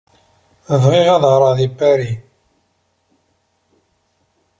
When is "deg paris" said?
1.59-2.17